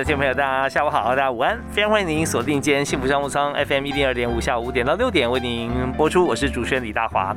[0.00, 7.36] 的听众朋友，大家下午好，大家午安，非常欢迎您锁定今天幸福商务舱 FM 一零二点五，下午五点到六点为您播出，我是主持人李大华。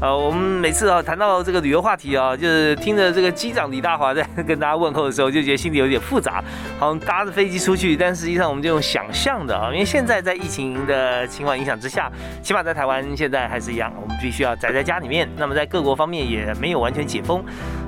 [0.00, 6.42] 呃，我们每次啊谈到这个旅游话题啊，就是听着这个机长李大华在跟大家问候的时候，就觉得心里有点复杂。
[6.78, 12.10] 好像搭着飞机出去，但实际上我们就用想象的啊，因为现在在疫情的情况影响之下，
[12.42, 15.28] 起码在台湾现在还是一样，我们必须要宅在家里面。
[15.36, 17.42] 那么在各国方面也没有完全解封，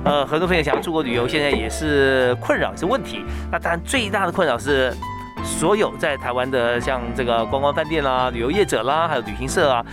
[0.07, 3.25] 呃，很多朋友想要出国旅游，现在也是困扰，一些问题。
[3.51, 4.93] 那当然最大的困扰是，
[5.43, 9.85] 所有在台湾的像这个观光饭店啦、旅游业者啦，还有旅行社啊。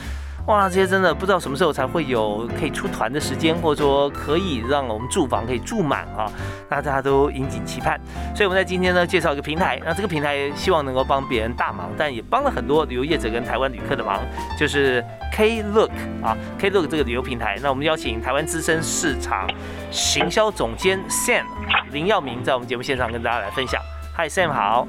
[0.47, 6.31] 哇，这些真的不知道什么时候才会有可以出团的时间，或者说可以让我们住房可以住满啊，
[6.69, 7.99] 那大家都引颈期盼。
[8.37, 14.21] 所以我们在今天呢介绍一个平台，那这个平台希望能够帮别人大忙，但也帮了很多旅游业者跟台湾旅客的忙，
[14.59, 15.03] 就是
[15.35, 15.89] Klook
[16.23, 17.59] 啊，Klook 这个旅游平台。
[17.63, 19.49] 那我们邀请台湾资深市场
[19.91, 21.45] 行销总监 Sam
[21.91, 23.81] 林耀明在我们节目现场跟大家来分享。
[24.15, 24.87] Hi Sam 好。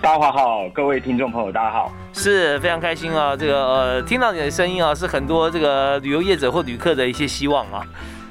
[0.00, 3.36] 大家好，各位听众朋友，大家好，是非常开心啊！
[3.36, 7.82] 这个呃，听到你的声音啊，是很多这个旅游业者或旅客的一些希望啊，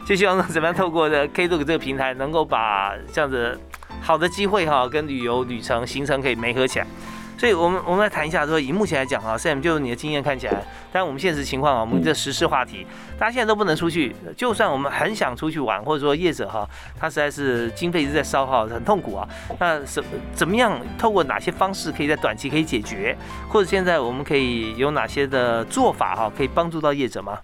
[0.08, 3.60] 就希望怎么样透过的 Klook 这个平台，能够把这样子
[4.02, 6.88] 好的机会哈，跟旅游旅程行程可以媒合起来。
[7.38, 12.88] 所以，我们我们来谈一下，说以目前来讲啊，Sam 就是你的经验看起来，但我们现实情况啊，我们这实事话题，
[13.20, 19.28] 大家现在都不能出去，就算我们很想出去玩，或者说业者哈，他实在是经费一直在烧哈，很痛苦啊。
[19.60, 23.16] 那什怎么样，透过哪些方式可以在短期可以解决，
[23.50, 27.38] 或者现在我们可以有哪些的做法哈，可以帮助到业者吗？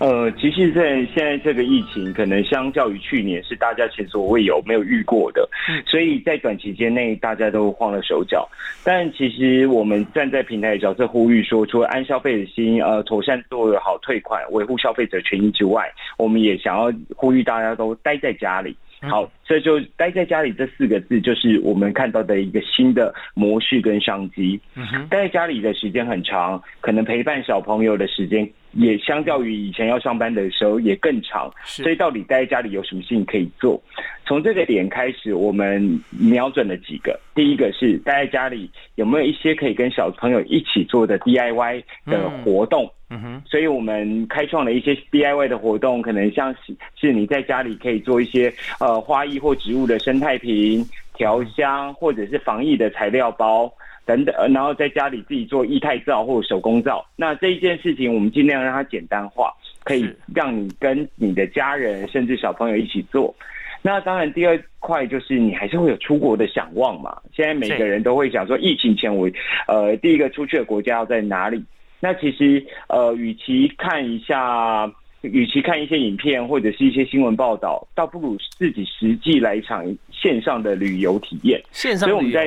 [0.00, 5.48] 呃，其实，在现在这个疫情，可能相较于去年是大家前所未有、没有遇过的，
[5.86, 8.48] 所以在短期间内大家都慌了手脚。
[8.84, 18.76] 但其实我们站在平台的角色呼吁说，除了安消费的心，呃，妥善做好退款、维护消费者权益之外，我们也想要呼吁大家都待在家里。
[19.02, 24.60] 好，这就待在家里这四个字，就是我们看到的一个新的模式跟商机。
[25.08, 28.48] 待在家里的时间很长，可能陪伴小朋友的时间。
[28.72, 33.82] 也相较于以前要上班的时候也更长，所以到底待在家里有什么事情可以做？
[34.26, 37.18] 从这个点开始，我们瞄准了几个。
[37.34, 42.92] 第一个是待在家里有没有一些可以跟小朋友一起做的 DIY 的活动？
[43.08, 53.72] 嗯哼，所以我们开创了一些 DIY 的活动，可能像是是你在家里可以做一些呃花艺或植物的生态瓶、调香，或者是防疫的材料包。
[54.04, 57.04] 等等，然后在家里自己做液态皂或手工皂。
[57.16, 59.52] 那这一件事情，我们尽量让它简单化，
[59.82, 63.34] 可以让你跟你的家人甚至小朋友一起做。
[63.82, 67.20] 那当然，第二块就是你还是会有出国的想望嘛。
[67.34, 69.28] 现在每个人都会想说，疫情前我
[69.66, 71.64] 呃第一个出去的国家要在哪里？
[71.98, 74.88] 那其实呃，与其看一下，
[75.26, 81.62] 与其看一些影片或者是一些新闻报道，倒不如自己实际来一场线上的旅游体验。
[81.70, 82.40] 线上旅游。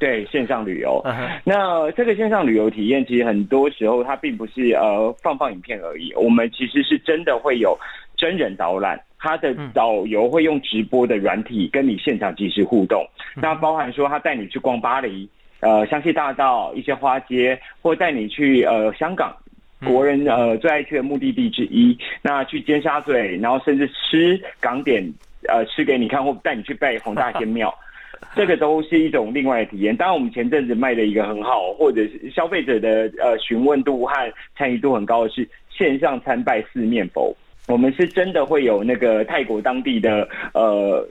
[0.00, 1.02] 对线上旅游，
[1.42, 7.76] 那这个线上旅游体验，其实很多时候它并不是呃放放影片而已，我们其实是真的会有
[8.16, 13.04] 真人导览，他的导游会用直播的软体跟你现场即时互动，
[13.34, 19.36] 那包含说他带你去逛巴黎，呃香榭大道一些花街，或带你去呃香港
[19.84, 25.02] 国人呃最爱去的目的地之一，那去尖沙咀，然后甚至吃港点
[25.48, 27.72] 呃吃给你看，或带你去拜洪大仙庙。
[28.34, 29.96] 这个都是一种另外的体验。
[29.96, 37.34] 当然，我们前阵子卖的一个很好，或者是消费者的呃询问度和参与度很高的是线上参拜四面佛。
[37.68, 41.06] 我们是真的会有那个泰国当地的呃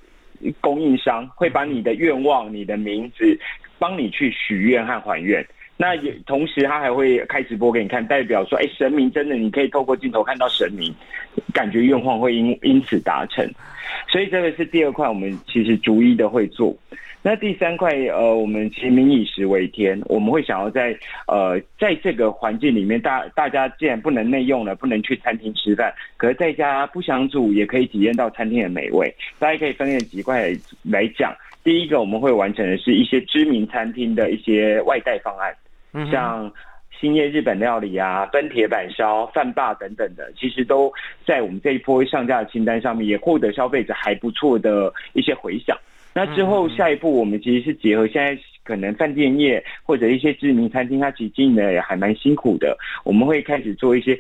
[0.60, 3.40] 供应商，会把你的愿望、你的名字
[3.80, 5.46] 帮你去许愿和还愿。
[5.78, 10.92] 那也同时他还会开直播给你看，代表说，哎，神明真的，你可以透过镜头看到神明，
[11.54, 13.48] 感觉愿望会因因此达成。
[14.10, 16.76] 所以这个是第二块，我们其实逐一的会做。
[17.22, 20.98] 那第三块，呃，我们其实民以食为天，我们会想要在
[21.28, 29.14] 呃，在这个环境里面，大大家既然不能内用了，不能去餐厅吃饭，可是在家不想煮，也可以体验到餐厅的美味。
[29.40, 30.52] 大家可以分类几块
[30.84, 31.36] 来讲。
[31.64, 35.54] 第一个，我们会完成的是一些知名餐厅的一些外带方案，
[36.12, 36.52] 像。
[37.00, 40.92] 兴业日本料理啊，分铁板烧、饭霸等等的，其实都
[41.28, 45.78] 在我们这一波上架的清单上面，也获得消费者还不错的一些回响。
[46.16, 54.18] 那之后下一步，我们其实是结合现在可能饭店业或者一些知名餐厅，它其实经营的也还蛮辛苦的，我们会开始做一些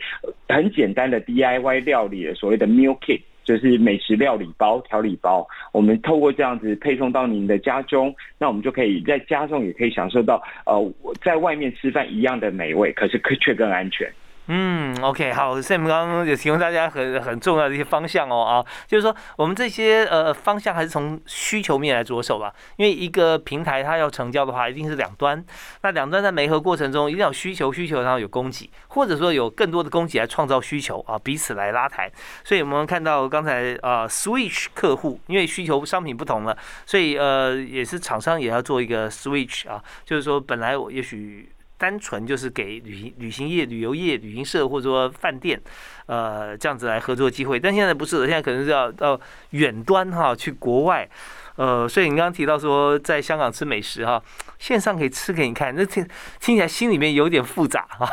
[0.48, 3.22] 很简单的 DIY 料理的所谓的 meal kit。
[3.48, 14.12] 就是美食料理包、调理包，我们透过这样子配送到您的家中，那我们就可以在家中也可以享受到呃在外面吃饭一样的美味，可是可却更安全。
[14.50, 25.44] 嗯，OK，好，Sam 刚刚也提供大家很很重要的一些方向哦啊，就是说我们这些呃方向还是从需求面来着手吧，因为一个平台它要成交的话，一定是两端，
[25.82, 32.10] 那两端在媒合过程中一定要需求，需求然后有供给，或者说有更多的供给来创造需求啊，彼此来拉抬，
[32.46, 41.50] 所以我们看到刚才啊，Switch 客户因为需求商品不同了，所以呃也是厂商也要做一个 Switch 啊，就是说本来我也许。
[41.78, 45.62] 单纯就是给旅行旅行业、旅游业、旅行社或者说饭店，
[46.08, 47.60] 呃，这样子来合作机会。
[47.60, 49.20] 但现在不是了，现在可能是要到
[49.52, 51.08] 远端哈，去国外，
[51.56, 54.22] 呃，所以你刚刚提到说在香港吃美食哈，
[54.58, 56.08] 线上可以吃给你看，那听
[56.40, 58.10] 听起来心里面有点复杂哈。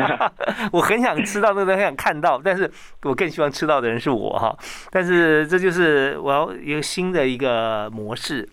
[0.72, 2.70] 我很想吃到那个，很想看到，但是
[3.02, 4.54] 我更希望吃到的人是我哈。
[4.90, 8.48] 但是这就是我要一个新的一个模式。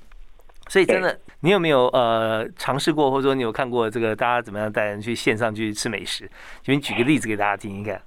[0.70, 1.18] 所以真的，
[1.48, 6.30] 你有没有呃尝试过，或者说你有看过这个大家怎么样带人去线上去吃美食？
[6.62, 8.02] 请你举个例子给大家听一看。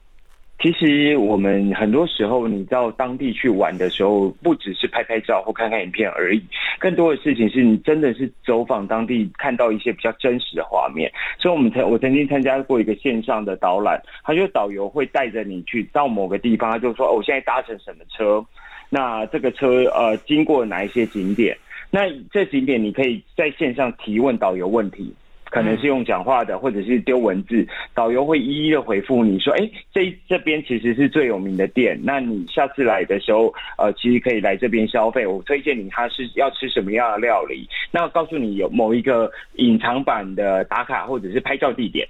[0.60, 6.44] 其实我们很多时候，你到当地去玩的时候，不只是拍拍照或看看影片而已，
[6.78, 11.10] 更多的事情是你真的是走访当地，看到一些比较真实的画面。
[11.38, 18.44] 所以，我们曾我曾经参加过一个线上的导览，他就导游会带着你去到某个地方，他就说：“哦，我现在搭乘什么车？
[18.90, 21.56] 那这个车呃经过哪一些景点？”
[21.90, 25.12] 那这景点你可以在线上提问导游问题，
[25.46, 42.06] 可能是用讲话的，或者是丢文字，导游会一一的回复你说，哎，这这边其实是最有名的店，那你下次来的时候，呃，其实可以来这边消费，我推荐你他是要吃什么样的料理，那告诉你有某一个隐藏版的打卡或者是拍照地点，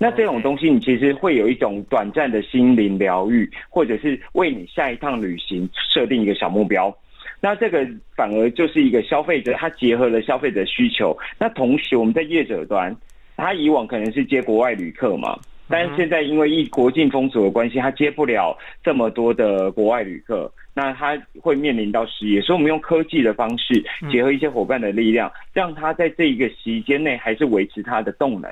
[0.00, 6.92] 那这种东西你其实会有一种短暂的心灵疗愈，或者是为你下一趟旅行设定一个小目标。
[7.42, 7.84] 那这个
[8.16, 11.14] 反而就是一个消费者，他结合了消费者需求。
[11.40, 12.96] 那同时我们在业者端，
[13.36, 15.36] 他以往可能是接国外旅客嘛，
[15.68, 22.40] 但是现在因为一国境封锁的关系，他接不了这么多的国外旅客，那他会面临到失业。
[22.40, 28.48] 所以，我们用科技的方式，结合一些伙伴的力量，让他在这一个时间内还是维持他的动能。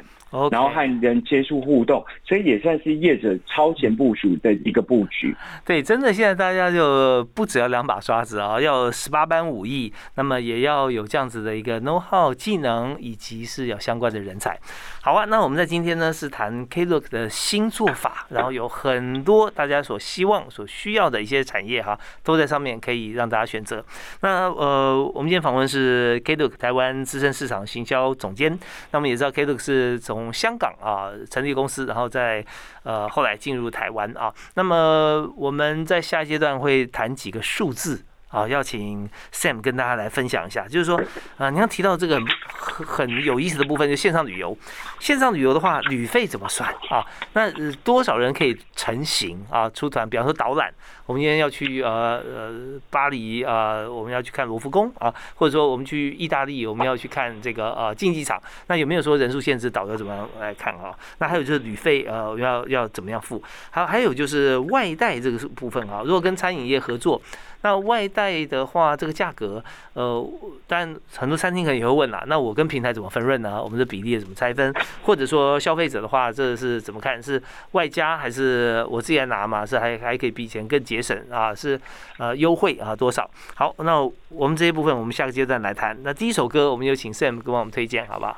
[0.50, 5.34] 然后和人接触互动，所以也算是业者超前部署的一个布局。
[5.64, 14.58] 对，真的现在大家就不只要两把刷子啊，要十八般武艺，那么也要有这样子的一个 know how 技能，以及是有相关的人才。
[15.02, 23.84] 好啊，那我们在今天呢是谈 Klook 的新做法，然后有很多大家所希望、所需要的一些产业哈，都在上面可以让大家选择。
[24.20, 28.58] 那呃，我们今天访问是 Klook 台湾资深市场行销总监。
[28.90, 32.44] 那我们也知道 Klook 是从从香港啊成立公司，然后再
[32.82, 34.32] 呃后来进入台湾啊。
[34.54, 38.04] 那么我们在下一阶段会谈几个数字。
[38.32, 41.02] 好，要请 Sam 跟大家来分享一下，就是说，
[41.36, 44.56] 啊，你刚提到这个很很有意思的部分，就线上旅游。
[45.00, 47.04] 线上旅游的话，旅费怎么算啊？
[47.32, 47.50] 那
[47.82, 49.68] 多少人可以成行啊？
[49.70, 50.72] 出团，比方说导览，
[51.06, 59.68] 我们今天要去呃呃巴黎啊，我们要去看罗浮宫啊，或者说我们去意大利，我们要去看这个呃竞技场，那有没有说人数限制？
[59.68, 60.94] 导游怎么样来看啊？
[61.18, 63.42] 那还有就是旅费呃要要怎么样付？
[63.70, 67.20] 还有还有就是外带这个部分啊，如果跟餐饮业合作。
[67.62, 69.62] 那外带的话，这个价格，
[69.94, 70.26] 呃，
[70.66, 73.62] 但很多餐厅可能也会问啦，那我跟平台怎么分润呢？
[73.62, 74.74] 我们的比例怎么拆分？
[75.02, 77.22] 或者说消费者的话，这是怎么看？
[77.22, 79.64] 是外加还是我自己来拿嘛？
[79.64, 81.54] 是还还可以比以前更节省啊？
[81.54, 81.78] 是
[82.18, 83.28] 呃优惠啊多少？
[83.54, 85.96] 好，那我们这一部分我们下个阶段来谈。
[86.02, 88.36] 那第一首歌，我们有请 Sam 跟我们推荐，好不好？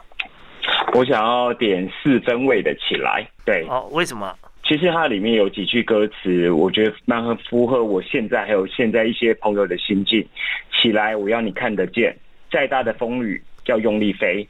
[0.94, 4.34] 我想要点四分位的起来，对，哦，为什么？
[4.72, 10.26] 其实它里面有几句歌词，我觉得蛮符合我现在还有现在一些朋友的心境。
[10.70, 12.16] 起来，我要你看得见，
[12.50, 14.48] 再大的风雨要用力飞。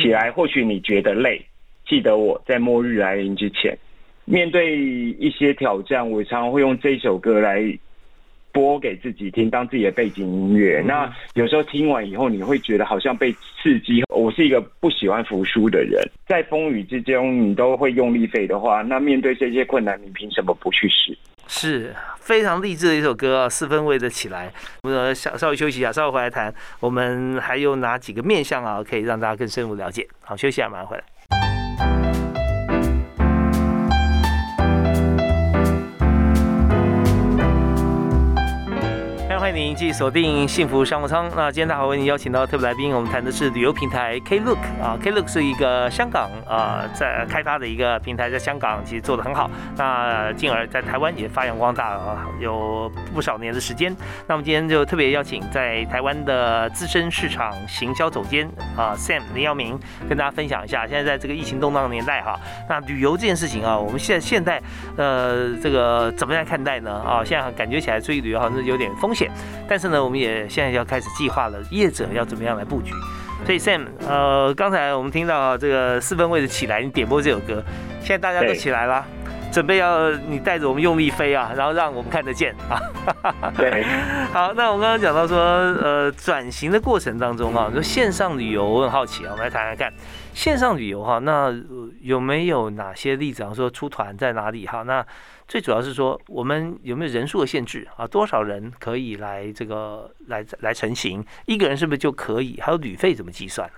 [0.00, 1.44] 起来，或许你觉得累，
[1.86, 3.76] 记得我在末日来临之前，
[4.24, 7.78] 面对一些挑战，我常常会用这首歌来。
[8.56, 10.82] 播给自己听，当自己的背景音乐。
[10.86, 14.02] 那有时候听完以后，你会觉得好像被刺激。
[14.08, 21.14] 我是一个不喜欢服输的人，在风雨之中，你都会用力飞的话，那面对这些困难，你凭什么不去试？
[21.48, 23.48] 是非常励志的一首歌啊！
[23.48, 24.50] 四分位的起来，
[24.82, 26.52] 我们稍稍微休息一下，稍微回来谈。
[26.80, 30.08] 我们还有哪几个面向啊，可以让大家更深入了解？
[30.22, 32.05] 好，休息一下，马上回来。
[39.46, 41.30] 欢迎您继续锁定幸福商务舱。
[41.36, 53.96] 那今天大华为您邀请到特别来宾，我们谈的是旅游平台 Klook 啊，Klook 是一个香港啊在开发的一个平台，在香港其实做的很好，那进而在台湾也发扬光大啊，有不少年的时间。
[54.26, 62.36] 那我们今天就特别邀请在台湾的资深市场行销总监啊 Sam 林耀明，跟大家分享一下，现在在这个疫情动荡的年代哈，
[62.68, 64.60] 那旅游这件事情啊，我们现现在
[64.96, 66.92] 呃这个怎么样看待呢？
[67.06, 69.30] 啊，现在感觉起来出去旅游好像是有点风险，
[69.68, 72.92] 但是呢，我们也现在要开始计划了，业者要怎么样来布局。
[73.44, 77.62] 所以 Sam，呃，刚才我们听到这个四分位的起来，你点播这首歌，
[78.00, 79.04] 现在大家都起来了，
[79.52, 82.80] 准备要你带着我们用力飞啊，然后让我们看得见啊。
[83.56, 83.84] 对，
[84.32, 89.92] 好，那我刚刚讲到说，呃，转型的过程当中啊，说线上旅游，我很好奇啊，我们来谈谈看
[90.32, 91.54] 线上旅游哈，那
[92.00, 93.52] 有没有哪些例子啊？
[93.54, 94.82] 说出团在哪里哈？
[94.82, 95.04] 那
[95.48, 98.06] 最主要是说，我们有没有人数的限制啊？
[98.06, 101.24] 多少人可以来这个来来成行？
[101.46, 102.58] 一个人是不是就可以？
[102.60, 103.74] 还有旅费怎么计算呢？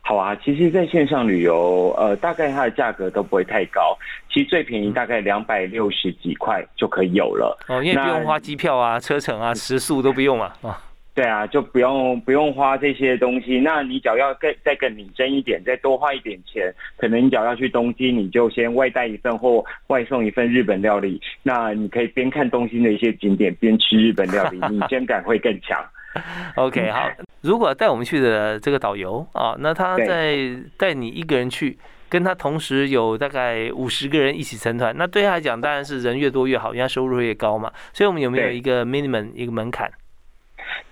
[0.00, 3.94] 好啊，其实在线上旅游，呃，大概它的价格都不会太高，
[4.32, 7.58] 其实最便宜大概两百六十几块就可以有了。
[7.68, 10.82] 哦，因为不用花机票啊、车程啊、食宿都不用嘛，啊。
[11.18, 13.58] 对啊，就不用不用花这些东西。
[13.58, 21.20] 那你只要要更再更拟真一点，再多花一点钱，可能你只要要去东京，你就先外带一份或外送一份日本料理。
[21.42, 25.84] 那你可以边看东京的一些景点，边吃日本料理，你先感会更强。
[26.54, 27.10] OK，好。
[27.40, 30.36] 如果带我们去的这个导游啊，那他在
[30.76, 31.76] 带你一个人去，
[32.08, 37.72] 跟他同时有大概五十个人一起成团，那对他来讲当然是人越多越好，因为收入越高嘛。
[37.92, 39.90] 所以我们有没有一个 minimum 一个门槛？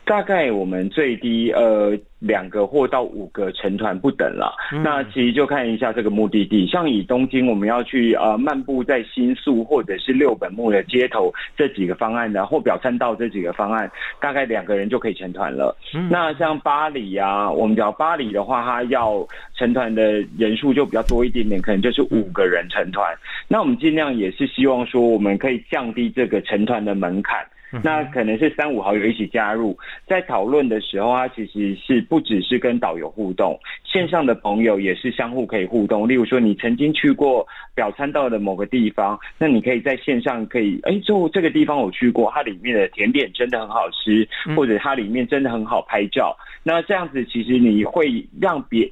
[0.07, 15.77] 大概我们最低呃两个或到五个成团不等了，那其实就看一下这个目的地，像以东京我们要去呃漫步在新宿或者是六本木的街头这几个方案的，或表参道这几个方案，大概两个人就可以成团了。
[16.09, 23.13] 那像巴黎啊，我们讲巴黎的话，它要成团的人数就比较多一点点，可能就是五个人成团。
[23.49, 27.45] 那我们尽量也是希望说，我们可以降低这个成团的门槛。
[27.83, 36.09] 那可能是三五好友一起加入，在讨论的时候，它其实是不只是跟导游互动，线上的朋友也是相互可以互动。
[36.09, 46.37] 例如说，你曾经去过表参道的某个地方，那你可以在线上可以，哎，就这个地方我去过，它里面的甜点真的很好吃，或者它里面真的很好拍照。
[46.63, 48.91] 那这样子，其实你会让别。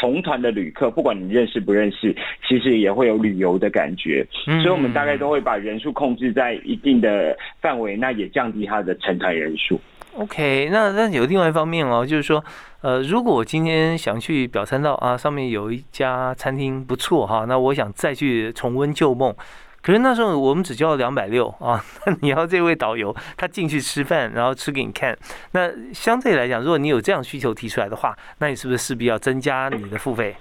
[0.00, 2.16] 同团的旅客，不管你认识不认识，
[2.48, 4.26] 其实也会有旅游的感觉。
[4.44, 9.78] 所以，我们大概都会把人数控制在一定的范围，那也降低他的成团人数。
[10.16, 12.42] OK，那那有另外一方面哦，就是说，
[12.80, 19.34] 呃，如果我今天想去表参道啊，上面有一家餐厅不错哈，那我想再去重温旧梦。
[19.82, 25.16] 可是那时候我们只交了两百六啊，那你要这位导游他进去吃饭，然后吃给你看，
[25.52, 30.36] 那相对来讲，如果你有这样需求提出来的话，那你是不是势必要增加你的付费？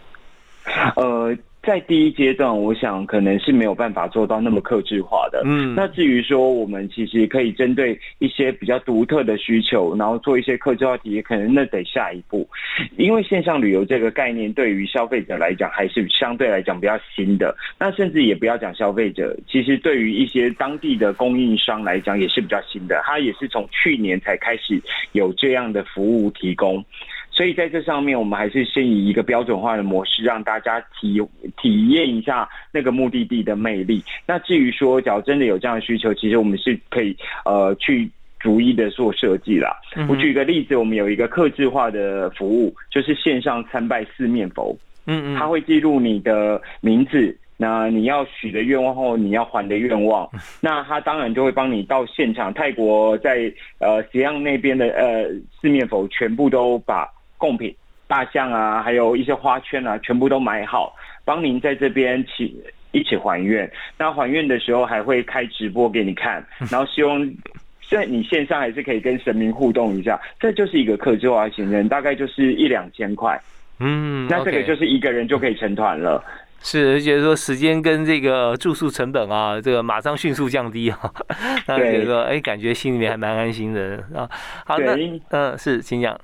[0.95, 1.35] 呃。
[1.69, 5.43] 在第一阶段，我想可能是没有办法做到那么克制化的。
[5.45, 12.49] 嗯，那至于说我们其实可以针对一些比较独特的需求，然后做一些克制化体验，可能那得下一步。
[12.97, 17.55] 因为线上旅游这个概念对于消费者来讲还是相对来讲比较新的。
[17.77, 22.99] 那甚至也不要讲消费者，其实对于一些当地的供应商来讲也是比较新的。
[23.05, 26.83] 他也是从去年才开始有这样的服务提供。
[27.39, 31.25] 所以在这上面，我们还是先以一个标准化的模式，让大家体
[31.61, 34.03] 体验一下那个目的地的魅力。
[34.27, 37.15] 那至于说，假如真的有这样的需求，其实我们是可以
[37.45, 39.73] 呃去逐一的做设计啦。
[40.09, 44.77] 我举个例子，我们有一个客制化的服务，就是线上参拜四面佛。
[45.05, 50.29] 嗯嗯，他会记录你的名字，那你要许的愿望后，你要还的愿望，
[50.59, 52.53] 那他当然就会帮你到现场。
[52.53, 55.29] 泰国在呃吉昂那边的呃
[55.61, 57.07] 四面佛，全部都把。
[57.39, 62.55] 贡品、大象啊，还有一些花圈啊，全部都买好，帮您在这边起
[62.91, 63.67] 一起还愿。
[63.97, 67.19] 那还愿的时候还会开直播给你看，然后希望
[67.89, 70.19] 在你线上还是可以跟神明互动一下。
[70.39, 73.39] 这就是一个客制化行程，大概就是一两千块。
[73.79, 76.23] 嗯，那这个就是一个人就可以成团了。
[76.61, 80.99] 是，而且说时间跟这个住宿成本啊，这个马上迅速降低啊。
[81.65, 84.29] 那觉得说，哎，感觉心里面还蛮安心的啊。
[84.65, 86.19] 好的，嗯，是，请讲。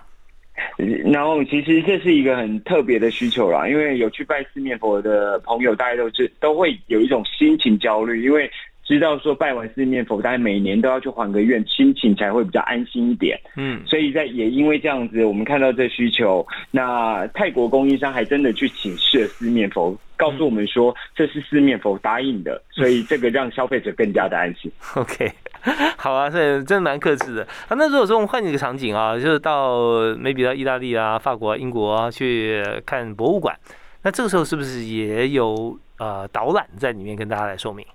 [1.12, 8.50] 然后，其实这是一个很特别的需求啦，因为有去拜四面佛的朋友，大家都知都会有一种心情焦虑，因为
[8.84, 13.40] 知道说拜完四面佛，大家每年都要去还个愿，心情才会比较安心一点。
[13.58, 24.72] 嗯，所以在也因为这样子，我们看到这需求，那泰国供应商还真的去请示了四面佛，告诉我们说这是四面佛答应的，所以这个让消费者更加的安心。
[24.96, 25.30] OK。
[25.98, 27.44] 好啊，这真的蛮克制的。
[27.68, 29.80] 啊，那如果说我们换一个场景啊，就是到
[30.14, 33.58] maybe 到意大利啊、法国、啊英国啊去看博物馆，
[34.04, 37.86] 那这个时候是不是也有呃导览在里面跟大家来说明？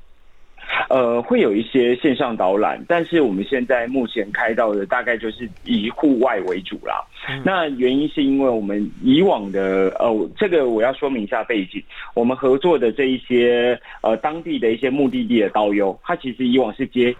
[0.88, 7.04] 呃，会有一些线上导览，但是我们现在目前开到的大概就是以户外为主啦。
[7.44, 11.82] 那原因是因为我们以往的呃，这个我要说明一下背景，
[12.14, 17.14] 我们合作的这一些呃当地的一些目的地的导游，他其实以往是接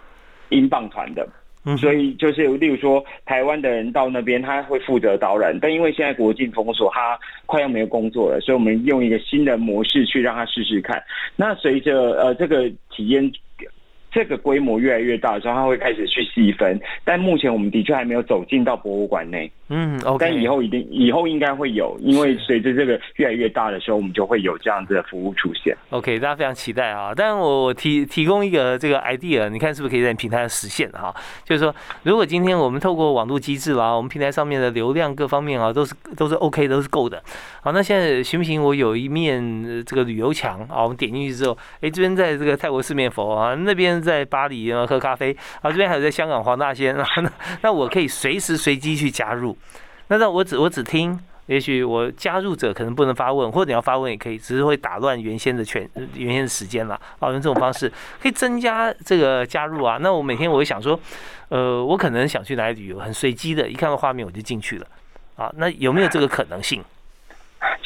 [0.51, 1.27] 英镑团的。
[1.77, 11.03] 所以就是，例如说，台湾的人到那边，他会负责导览，但因为现在国境封锁，他快要没有工作了，所以我们用一个新的模式去让他试试看。
[11.35, 13.31] 那随着呃这个体验。
[14.11, 19.49] 这个规模越来越大的时候，它会开始去细分，但目前我们的确还没有走进到博物馆内。
[19.73, 20.17] 嗯，OK。
[20.19, 25.73] 但以后一定，以后应该会有，因为随着这个越来越大的时候，我们就会有这样子的服务出现。
[25.91, 27.13] OK，大家非常期待啊！
[27.15, 31.15] 但我我提提供一个这个 idea，你看是不是可以在平台上实现哈？
[31.45, 37.23] 就是说，如果今天我们透过网络机制啦，我们平台上面的流量各方面啊，都是都是 OK，都是够的。
[37.61, 38.61] 好，那现在行不行？
[38.61, 39.41] 我有一面
[39.85, 47.31] 这个旅游墙啊，我们点进去之后，哎，这边在这个泰国四面佛啊，那边在巴黎啊喝咖啡啊，这边还有在香港黄大仙啊，那
[47.63, 49.57] 那我可以随时随机去加入。
[50.07, 56.95] 那那我只我只听，也许我加入者可能不能发问，或者你要发问也可以，只是会打乱原先的全原先的时间了。
[57.19, 57.91] 啊，用这种方式
[58.21, 59.97] 可以增加这个加入啊。
[60.01, 60.99] 那我每天我会想说，
[61.49, 64.87] 呃，我可能想去哪里旅游，很随机的，一看到画面我就进去了。
[65.37, 66.83] 啊，那有没有这个可能性？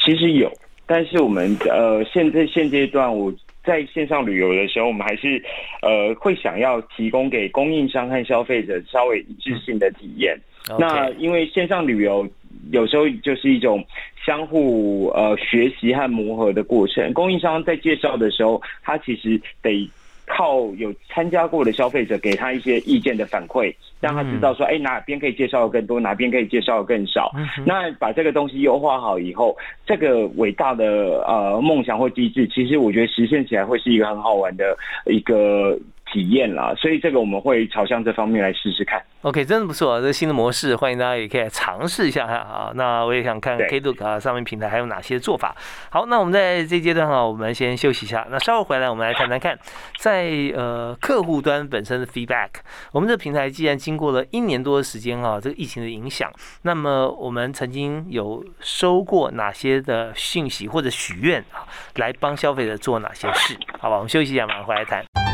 [0.04, 0.50] 其实有，
[0.84, 3.32] 但是我们呃现在现阶段我
[3.66, 5.42] 在线上旅游的时候，我们还是
[5.82, 10.38] 呃会想要提供给供应商和消费者稍微一致性的体验。
[10.78, 12.26] 那因为线上旅游
[12.70, 13.84] 有时候就是一种
[14.24, 17.12] 相互呃学习和磨合的过程。
[17.12, 19.88] 供应商在介绍的时候，他其实得
[20.26, 27.32] 靠有参加过的消费者给他一些意见的反馈，让他知道说，哎，哪边可以介绍的更多，哪边可以介绍的更少。
[27.64, 35.78] 那把这个东西优化好以后，这个伟大的呃梦想或机制，其实我觉得实现起来会是一个很好玩的一个。
[36.12, 39.02] 体验啦，所以这个我们会朝向这方面来试试看。
[39.22, 42.34] OK，真的不错，这新的模式，欢迎大家也可以来尝试一下哈。
[42.34, 45.54] 啊，那我也想看 Klook 啊上面平台还有哪些做法。
[45.90, 48.24] 好，那我们在这阶段哈，我们先休息一下。
[48.30, 49.58] 那稍后回来，我们来谈谈看，
[49.98, 52.50] 在呃客户端本身的 feedback。
[52.92, 61.66] 我们这平台既然经过了一年多的时间啊，这个疫情的影响，那么我们曾经有收过哪些的讯息或者许愿啊，
[61.96, 63.58] 来帮消费者做哪些事？
[63.80, 65.25] 好吧，我们休息一下，马上回来谈。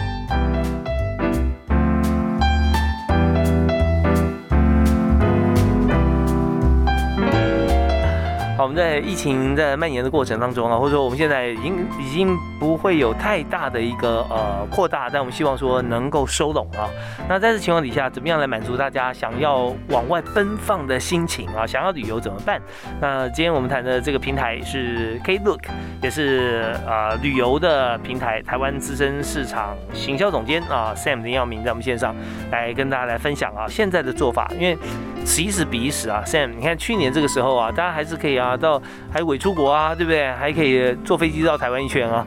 [8.62, 16.88] 我们在疫情在蔓延的过程当中啊，或者说我们现在已经已经不会有太大的一个呃扩大，但我们希望说能够收拢啊。
[17.28, 21.66] 那在这情况底下，怎么样来满足大家想要往外奔放的心情啊？
[21.66, 22.62] 想要旅游怎么办？
[23.00, 25.64] 那今天我们谈的这个平台是 Klook，
[26.00, 32.14] 也是呃旅游的平台，台湾资深市场行销总监啊 Sam 林耀明在我们线上
[32.52, 34.78] 来跟大家来分享啊现在的做法，因为
[35.24, 38.51] 此一时彼一时啊，Sam，你看去年这个时候啊，大家还是可以啊。
[38.56, 38.80] 到
[39.12, 40.30] 还伪出国啊，对不对？
[40.32, 42.26] 还可以坐飞机绕台湾一圈啊。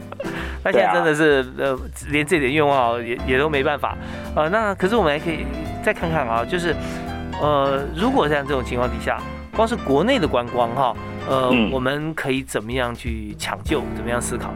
[0.63, 1.77] 那现在真的是呃，
[2.09, 3.95] 连这点愿望也也都没办法
[4.35, 4.49] 呃。
[4.49, 5.45] 那可是我们还可以
[5.83, 6.75] 再看看啊，就是
[7.41, 9.19] 呃，如果像这种情况底下，
[9.55, 10.95] 光是国内的观光哈，
[11.29, 13.81] 呃，我们可以怎么样去抢救？
[13.95, 14.51] 怎么样思考？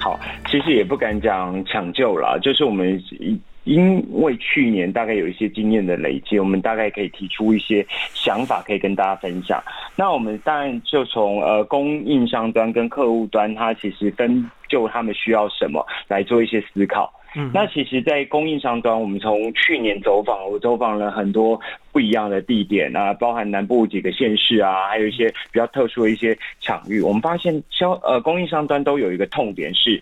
[0.00, 0.18] 好，
[0.50, 3.40] 其实也不敢讲抢救了，就是我们一。
[3.66, 9.60] 因为去年大概有一些经验的累积，我们大概可以提出一些想法，可以跟大家分享。
[9.96, 17.12] 那我们当然就从呃供应商端跟客户端，它其实分就他们需要什么来做一些思考。
[17.34, 27.00] 嗯，那其实，在供应商端，我们从去年走访，我走访了很多不一样的地点啊，包含南部几个县市啊，还有一些比较特殊的一些场域。
[27.00, 30.00] 我们发现销呃供应商端都有一个痛点是，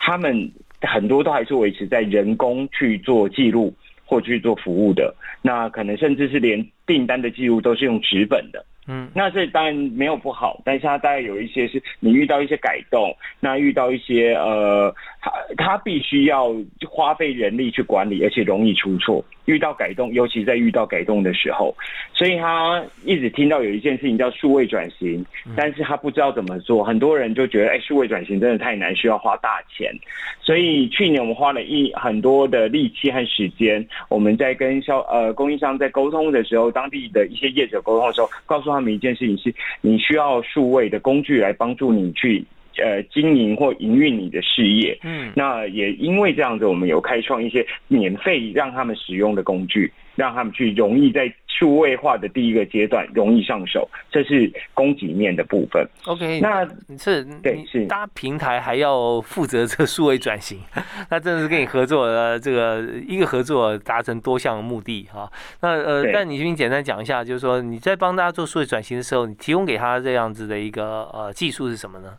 [0.00, 0.50] 他们。
[0.86, 8.64] 很多都还是维持在人工去做记录或去做服务的，那可能甚至是连订单的记录都是用纸本的。
[8.86, 16.54] 嗯，那这当然没有不好，但是它大概有一些是你遇到一些改动，那遇到一些呃，它它必须要
[16.88, 19.24] 花费人力去管理，而且容易出错。
[19.46, 21.74] 遇到改动，尤其在遇到改动的时候，
[22.14, 25.22] 所以他一直听到有一件事情叫数位转型，
[25.54, 26.82] 但是他不知道怎么做。
[26.82, 29.92] 很多人就觉得，哎，数位转型真的太难，需要花大钱。
[30.40, 42.44] 所以去年我们花了一很多的力气和时间，我们在跟销呃供应商在沟通的时候，当地的一些业者沟通的时候，告诉他们一件事情是，你需要数位的工具来帮助你去。
[42.76, 44.98] 呃经营或营运你的事业。
[45.04, 49.92] 嗯，那也因为这样子，我们有开创一些免费让他们使用的工具。
[50.16, 51.32] 让他们去容易在
[51.64, 55.82] 数位化的第一个阶段容易上手，这是供给面的部分。
[56.04, 60.60] OK，那是对是搭平台还要负责这个数位转型，
[61.08, 65.26] 那真的是跟你合作的这个一个合作达成多项目的哈。
[65.62, 72.12] 那呃，但你先简单讲一下，就是说你在帮大家做数位转型的时候，你提供给他这样子的一个呃技术是什么呢？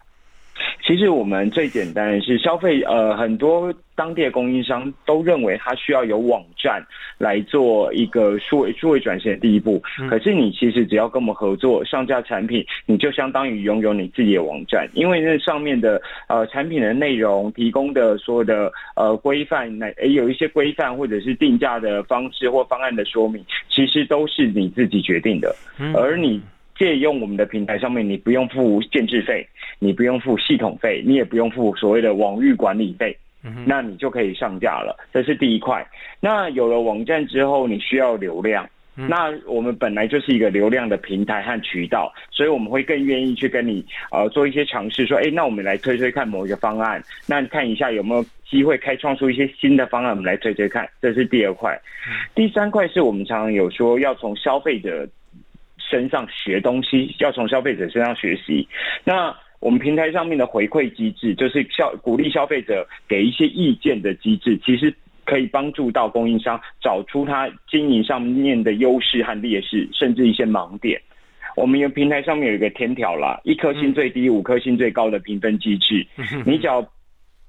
[0.85, 6.79] 其实我们最简单的是消费，呃，很多当地的供应商都认为它需要有网站
[7.17, 9.81] 来做一个数位数位转型的第一步。
[10.07, 25.55] 可是你其实只要跟我们合作上架产品，你就相当于拥有你自己的网站，因为那上面的呃产品的内容提供的所有的呃规范，那有一些规范或者是定价的方式或方案的说明，其实都是你自己决定的，
[25.95, 26.39] 而你。
[26.77, 29.47] 借用我们的平台上面，你不用付建制费，
[29.79, 33.17] 你不用付系统费，你也不用付所谓的网域管理费，
[33.65, 34.97] 那你就可以上架了。
[35.13, 35.87] 这是第一块。
[36.19, 50.89] 那有了网站之后，你需要流量，那我们本来就是一个流量的平台和渠道，所以我们会更愿意去跟你呃做一些尝试，说，哎，那我们来推推看某一个方案，那看一下有没有机会开创出一些新的方案，我们来推推看。
[51.01, 51.79] 这是第二块。
[52.33, 55.07] 第三块是我们常常有说要从消费者。
[55.89, 58.67] 身上学东西，要从消费者身上学习。
[59.03, 64.93] 那我们平台上面的回馈机制，就是消鼓励消费者给一些意见的机制，其实
[65.23, 71.01] 可以帮助到供应商找出他经营上面的优势和劣势，甚至一些盲点。
[71.55, 76.05] 我们有平台上面有一个天条啦，一颗星最低，五颗星最高的评分机制。
[76.45, 76.85] 你只要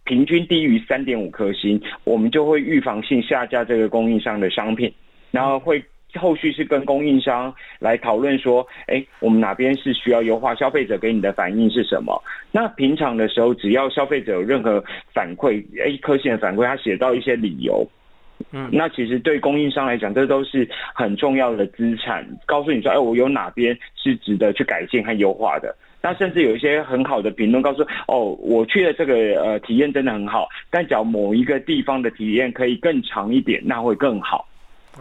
[0.04, 4.92] 平均低于三点五颗星，我们就会预防性下架这个供应商的商品，
[5.30, 5.82] 然后会。
[6.14, 10.54] 后续是跟供应商来讨论说，哎，我们哪边是需要优化？
[10.54, 12.22] 消费者给你的反应是什么？
[12.50, 17.86] 那平常的时候，只要消费者有任何反馈，哎，一颗星的反馈，他写到一些理由，
[18.52, 25.76] 嗯，那其实对供应商来讲，这都是很重要的资产，告诉你说，哎，我有哪边是值得去改进和优化的。
[26.02, 34.46] 那甚至有一些很好的评论，告诉哦，我去的这个呃体验真的很好，但只要某一个地方的体验可以更长一点，那会更好。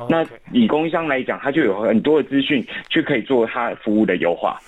[0.09, 4.59] 那以供应商来讲，他就有很多的资讯去可以做他服务的优化。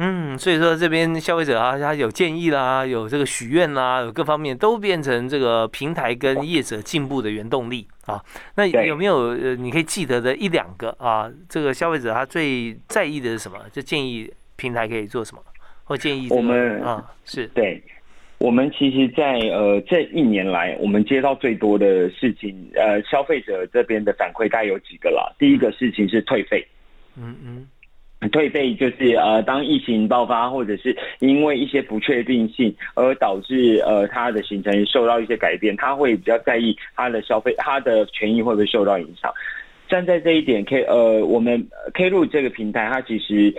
[0.00, 8.22] 嗯，所以说这边消费者啊，他有建议啦，有这个许愿啦，有各方面都变成这个平台跟业者进步的原动力啊。
[8.54, 11.28] 那有没有呃，你可以记得的一两个啊？
[11.48, 13.58] 这个消费者他最在意的是什么？
[13.72, 15.42] 就建议平台可以做什么，
[15.82, 17.82] 或建议我们啊，是对。
[18.38, 25.34] 我们其实，在呃这一年来，我们接到最多的事情，呃，消费者这边的反馈大概有几个了。
[25.38, 26.64] 第一个事情是退费，
[27.16, 27.34] 嗯
[28.20, 39.32] 嗯，退费就是呃，当疫情爆发，或者是因为一些不确定性而导致呃他的行程受到一些改变，他会比较在意他的消费，他的权益会不会受到影响。
[39.88, 43.52] 站在这一点，K 呃，我们 K 路这个平台，它其实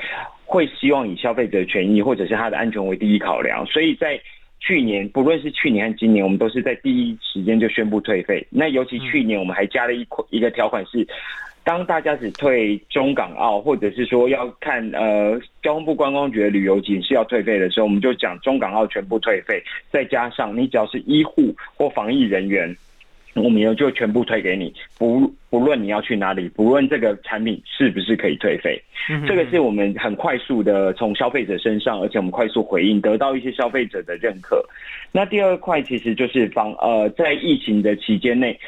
[0.46, 4.22] 会希望以消费者权益或者是他的安全为第一考量，所以在
[4.60, 8.46] 去年不论是去年和今年，我们都是在第一时间就宣布退费。
[8.50, 11.08] 那尤其去年，我们还加了一款一个条款是，
[11.64, 22.76] 当大家只退中港澳，或者是说要看呃交通部观光局的旅游警示要退费的时候，我们就讲中港澳全部退费，再加上你只要是医护或防疫人员。
[23.36, 28.82] 我们就全部退给你，不不论你要去哪里，不论这个产品是不是可以退费，
[29.28, 34.64] 这个是我们很快速的从消费者身上，而且我们快速回应，得到一些消费者的认可。
[35.12, 38.60] 那第二块其实就是防呃，在疫情的期间内，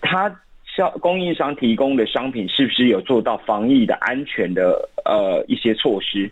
[0.00, 0.34] 他
[0.76, 6.30] 销供应商提供的商品是不是有做到防疫的安全的呃一些措施？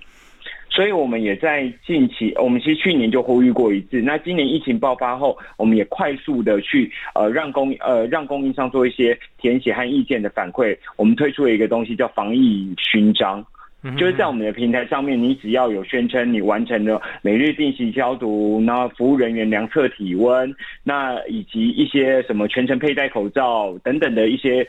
[0.70, 4.00] 所以，我们也在近期，我们其实去年就呼吁过一次。
[4.00, 10.76] 那今年疫情爆发后，我们也快速的去呃让供呃让供应商做一些填写和意见的反馈。
[10.96, 13.44] 我们推出了一个东西叫防疫勋章，
[13.96, 20.54] 就是在我们的平台上面，你只要有宣称你完成了每日定期消毒，那服务人员量测体温，
[20.84, 24.64] 那以及一些什么全程佩戴口罩等等的一些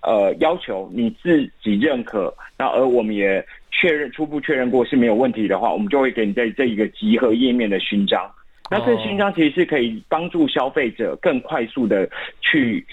[0.00, 3.44] 呃要求，你自己认可，那而我们也。
[3.70, 8.30] 确认初步确认过是没有问题的话，我们就会给你在这一个集合页面的勋章。
[8.70, 12.08] 那这勋章其实是可以帮助消费者更快速的
[12.40, 12.86] 去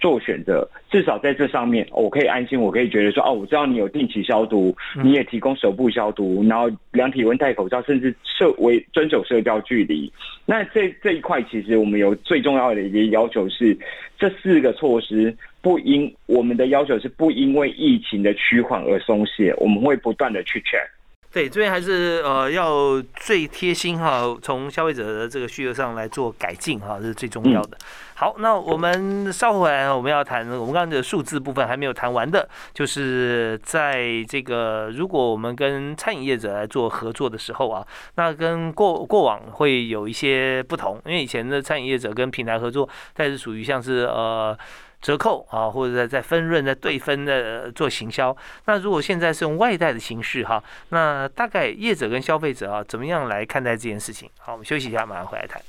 [0.00, 10.12] 做选择，至少在这上面，我可以安心，我可以觉得说，哦，我知道你有定期消毒，你也提供手部消毒，然后量体温、戴口罩，甚至社为遵守社交距离。
[10.44, 13.78] 那这这一块，其实我们有最重要的一个要求是，
[14.18, 20.88] 这四个措施不因我们的要求是不因为疫情的趋缓而松懈，我们会不断的去 check。
[21.32, 27.78] 对，这边还是呃要最贴心哈，从消费者的这个需求上来做改进哈，这是最重要的。
[28.14, 44.58] 好，那我们稍后来我们要谈，我们刚刚的数字部分还没有谈完的，就是在这个如果我们跟餐饮业者来做合作的时候啊，那跟过过往会有一些不同，因为以前的餐饮业者跟平台合作，它是属于像是呃。
[45.00, 48.36] 折扣啊，或者在在分润、在对分的做行销。
[48.66, 54.28] 那如果现在是用外贷的形式哈，那大概业者跟消费者啊，怎么样来看待这件事情？
[54.38, 55.60] 好，我们休息一下，马上回来谈。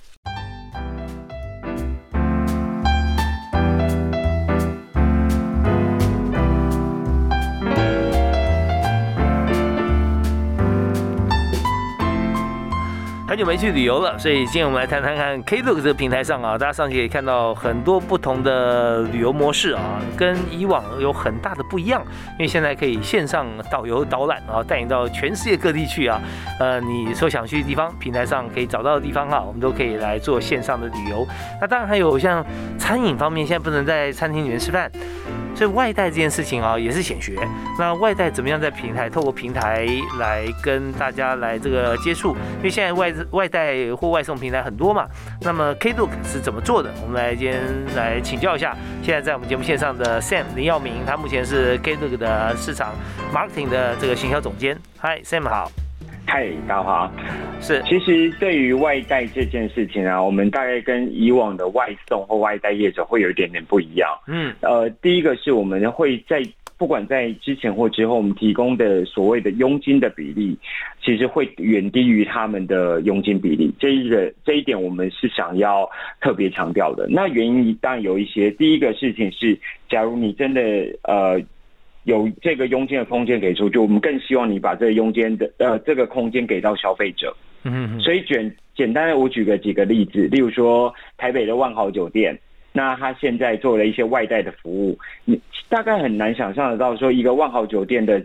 [13.41, 22.04] 久没去旅游了，所以今天我们来谈谈看 Klook 这个平台上啊，大家上去可以看到很多不同的旅游模式啊，跟以往有很大的不一样。
[22.34, 26.21] 因为现在可以线上导游导览啊，带你到全世界各地去啊。
[26.60, 31.27] 呃，你所想去的地方，平台上可以找到的地方啊，我们都可以来做线上的旅游。
[31.60, 32.45] 那当然还有像
[32.77, 34.91] 餐饮方面，现在不能在餐厅里面吃饭。
[35.55, 37.37] 所以外带这件事情啊，也是显学。
[37.77, 39.87] 那外带怎么样在平台透过平台
[40.19, 42.35] 来跟大家来这个接触？
[42.57, 45.07] 因为现在外外带或外送平台很多嘛。
[45.41, 46.91] 那么 Klook 是怎么做的？
[47.03, 47.61] 我们来今天
[47.95, 48.75] 来请教一下。
[49.03, 52.93] 现在在我们节目线上的 Sam 林耀明，他目前是 Klook 的市场
[53.33, 54.77] marketing 的这个行销总监。
[54.99, 55.71] Hi Sam 好。
[56.25, 57.12] 嗨，大华。
[57.60, 64.10] 是，其实对于外带这件事情啊，我们大概跟以往的外送或外带业者会有一点点不一样。
[64.27, 66.41] 嗯，呃，第一个是我们会在
[66.77, 70.57] 不管在之前或之后，我们提供的所谓的佣金的比例，
[71.03, 73.71] 其实会远低于他们的佣金比例。
[73.77, 75.88] 这一个这一点，我们是想要
[76.21, 77.07] 特别强调的。
[77.10, 80.62] 那原因当然有一些，第一个事情是，假如你真的
[81.03, 81.41] 呃。
[82.03, 87.35] 有这个佣金的空间给出就，我们更希望你把这个佣金的呃这个空间给到消费者。
[87.63, 92.37] 嗯，所以简简单的我举个几个例子，例如说台北的万豪酒店，
[92.71, 98.19] 那他现在做了一些外带的服务，你大概很难想象得到说一个万豪酒店的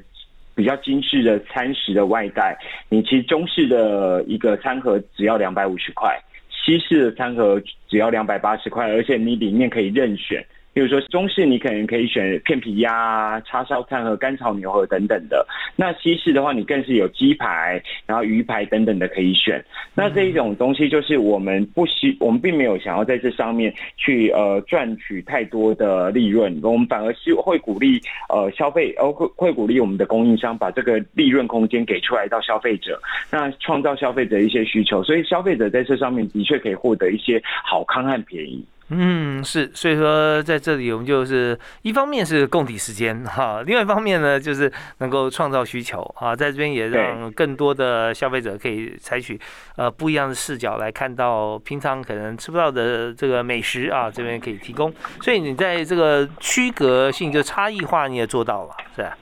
[0.54, 2.56] 比较精致的餐食的外带，
[2.88, 6.18] 你其实中式的一个餐盒只要两百五十块，
[6.50, 10.42] 西式的餐盒只要两百八十块，而且你里面可以任选。
[10.76, 15.46] 比如说中式，你可能可以选片皮鸭、叉烧餐和干炒牛河等等的。
[15.74, 19.64] 那西式的话，你更是有鸡排、然后鱼排等等的可以选。
[19.94, 33.00] 那这一种东西就是我们不希，我们并没有想要在这上面去呃赚取太多的利润，我们反而是会鼓励呃消费，呃会会鼓励我们的供应商把这个利润空间给出来到消费者，
[33.32, 38.62] 那创造消费者一些需求，所以消费者在这上面的确可以获得一些好康和便宜。
[38.88, 49.40] 嗯，是，所以说在这里我们就是一方面是供体时间哈，另外一方面呢就是能够创造需求啊，在这边也让更多的消费者可以采取
[49.74, 59.18] 呃不一样的视角来看到平常可能吃不到的这个美食啊，这边可以提供，所以你在这个区隔性就差异化你也做到了，是吧？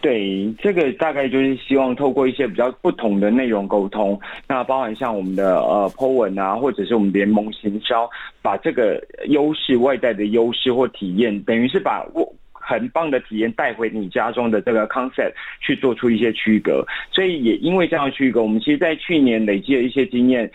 [0.00, 8.08] 对，这个大概就是希望透过一些比较不同的内容沟通，那包含像我们的呃 Po 文啊，或者是我们联盟行销，
[8.40, 16.86] 把这个优势外带的优势或体验，等于是把我很棒的体验带回你家中的这个 concept 去做出一些区隔。
[17.10, 20.48] 所以也因为这样区隔，我们其实，在去年累积了一些经验，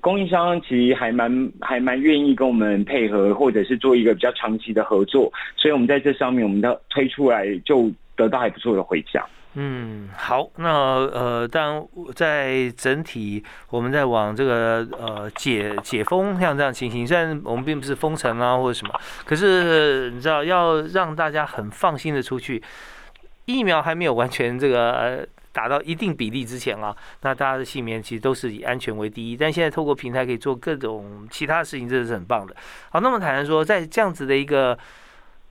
[0.00, 5.30] 供应商其实还蛮还蛮愿意跟我们配合，或者是做一个比较长期的合作。
[5.58, 7.92] 所以我们在这上面，我们的推出来就。
[8.18, 9.24] 得到还不错的回响。
[9.54, 22.62] 嗯，好，那呃，当然在整体我们在往这个呃解解封像这样情形，虽然我们并不是封城啊或者什么，可是你知道要让大家很放心的出去，
[23.46, 29.36] 疫苗还没有完全这个呃达到一定比例之前啊，那大家的性命其实都是以安全为第一。
[29.36, 32.54] 但现在透过平台可以做各种其他事情，这是很棒的。
[32.90, 34.78] 好，那么坦然说，在这样子的一个。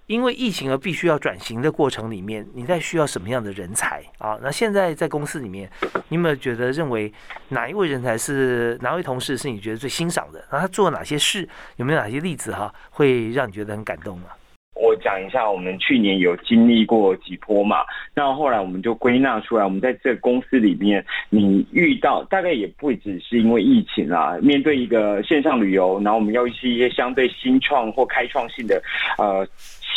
[0.07, 4.39] 因为疫情而必须要转型的过程里面，你在需要什么样的人才啊？
[4.41, 5.69] 那现在在公司里面，
[6.07, 7.11] 你有没有觉得认为
[7.49, 10.39] 哪一位人才是哪位同事是你觉得最欣赏的？
[10.49, 11.47] 然后他做了哪些事？
[11.75, 14.31] 有没有哪些例子哈，会让你觉得很感动啊？
[14.79, 17.77] 我讲一下，我们去年有经历过几波嘛，
[18.13, 28.81] 那后来我们就归纳出来，我们在这个公司里面，你遇到大概也不只是因为疫情啊，面对一个线上旅游，然后我们要是一些相对新创或开创性的
[29.17, 29.45] 呃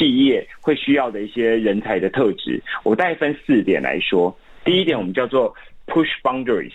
[0.01, 4.35] 企业会需要的一些人才的特质，我大概分四点来说。
[4.65, 5.55] 第一点，我们叫做
[5.87, 6.73] push boundaries，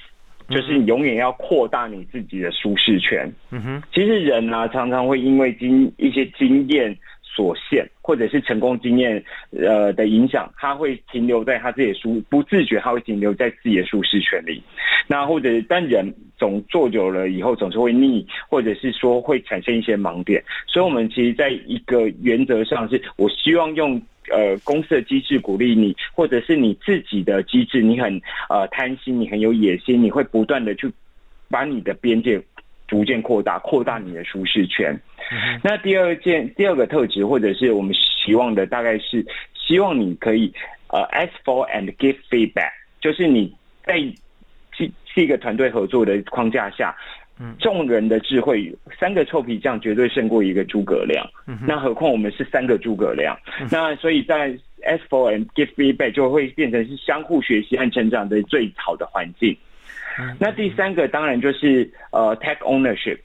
[0.47, 3.27] 就是你永远要扩大你自己的舒适圈。
[3.49, 6.95] 嗯哼，其实人呢，常常会因为经一些经验。
[7.35, 9.21] 所限，或者是成功经验
[9.51, 14.63] 呃的影响，他会停留在他自己的舒不自觉，他会停留在自己的舒适圈里。
[15.05, 16.05] 那或者但人
[16.37, 20.41] 总做久了以后，总是会腻，或者是说会产生一些盲点。
[20.65, 28.19] 所以，我们其实在一个原则上，是我希望用呃公司的机制鼓励你，或者是你自己的机制，你很
[28.49, 30.89] 呃贪心，你很有野心，你会不断的去
[31.49, 32.41] 把你的边界。
[32.87, 34.95] 逐渐扩大，扩大你的舒适圈。
[35.63, 40.53] 那第二件，第二个特质，或者是我们希望的，大概是希望你可以
[40.89, 42.71] 呃，ask for and give feedback，
[43.01, 43.97] 就是你在
[44.71, 46.95] 是是一个团队合作的框架下，
[47.59, 51.27] 众人的智慧，三个臭皮匠绝对胜过一个诸葛亮。
[51.65, 53.37] 那何况我们是三个诸葛亮，
[53.71, 54.49] 那所以在
[54.83, 59.57] ask for and give feedback 就会变成是相互学习和成长的最好的环境。
[60.39, 63.17] 那第三个当然就是呃 tech ownership，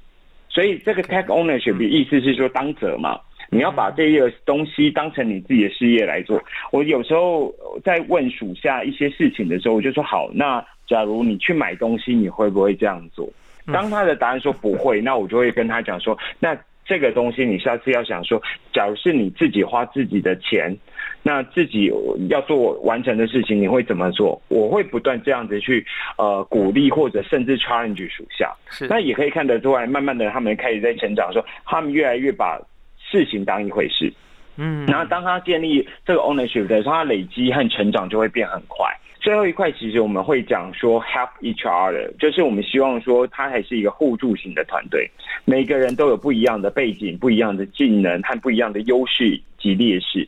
[0.49, 6.43] 所以这个 tech ownership 的意思是说当责嘛，你要把这个东西当成你自己的事业来做。
[6.73, 13.29] 我有时候在问属下一些事情的时候，我就说好，那假如你去买东西，你会不会这样做？
[13.73, 16.57] 当他的答案说不会， 那我就会跟他讲说，那。
[16.87, 20.77] 这个东西，你下次要想说，假如是你自己花自己的钱，
[21.23, 21.93] 那自己
[22.29, 24.41] 要做完成的事情，你会怎么做？
[24.49, 25.85] 我会不断这样子去
[26.17, 28.55] 呃鼓励，或者甚至 challenge 属下。
[28.71, 32.61] 是，那也可以看得出来，慢慢的他们开始在成长，说他们越来越把
[32.99, 34.13] 事情当一回事。
[34.57, 38.87] 嗯，然后当他建立这个 ownership 的时候，他累积和成长就会变很快。
[39.21, 45.11] 最后一块，其实我们会讲说 help each other，就是我们希望说他还是一个互助型的团队，
[45.45, 50.27] 每个人都有不一样的背景、不一样的技能和不一样的优势及劣势，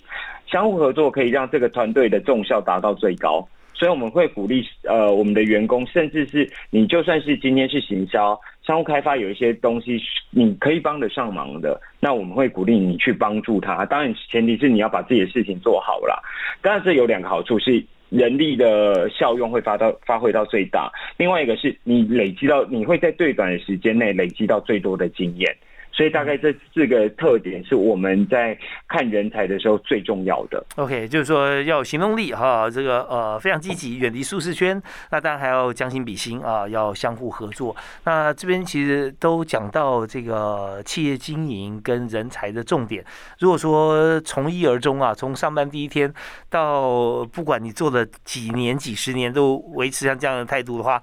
[0.53, 3.49] 相互合作可以让这个团队的重效达到最高。
[3.73, 9.99] 所以我们会鼓励呃我们的员工，甚至是你就算是今天是行销、商务开发有一些东西
[10.31, 13.85] 你可以帮得上忙的，那我们会鼓励你去帮助他。
[13.87, 16.23] 当然前提是你要把自己的事情做好了。
[16.61, 17.83] 当然这有两个好处是。
[18.13, 25.57] 人力的效用会发到发挥到最大，另外一个是你累积到你会在最短的时间内累积到最多的经验。
[25.93, 30.65] 所以大概这四个特点是我们在看人才的时候最重要的。
[30.77, 34.83] OK，就是说要有行动力哈，这个呃非常积极，远离舒适圈。
[35.11, 37.77] 那当然还要将心比心啊，要相互合作。
[38.05, 43.05] 那这边其实都讲到这个企业经营跟人才的重点。
[43.39, 46.13] 如果说从一而终啊，从上班第一天
[46.49, 51.03] 到不管你做了几年、几十年，都维持像这样的态度的话。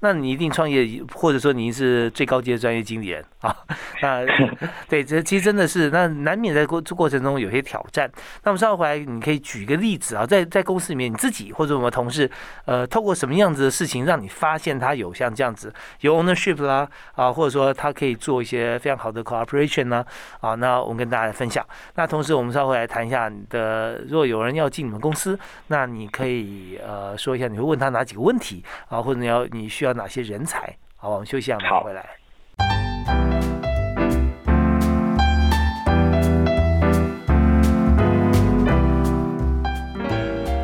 [0.00, 3.56] 那你一定创业，或者说你是最高级的专业经理人 啊？
[4.02, 4.24] 那
[4.88, 8.10] 对，这其实真的是，那难免在过过程中有些挑战。
[8.44, 12.30] 那我们稍后回来，你可以举一个例子啊，在在公司里面，你自己或者我们同事，
[12.66, 20.04] 呃，透过什么样子的事情，让你发现他有像这样子有 ownership 啦啊，或者说他可以做一些非常好的 cooperation 呢
[20.40, 20.54] 啊？
[20.56, 21.64] 那我们跟大家分享。
[21.94, 29.00] 那同时，我们稍后来谈一下你的，如果有人要进你们公司，那你可以呃说一下，你会问他哪几个问题啊？
[29.00, 29.85] 或者你要你需要。
[29.92, 30.76] 哪些人才？
[30.96, 32.06] 好，我们休息一下，马上回来。